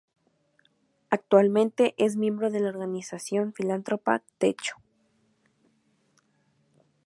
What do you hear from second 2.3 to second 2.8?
de la